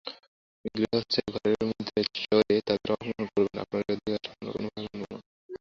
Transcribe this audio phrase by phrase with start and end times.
[0.67, 5.17] গৃহস্থের ঘরের মধ্যে চড়ে তাদের অপমান করবেন আপনার এ অধিকার আমরা কোনোমতেই মানব না।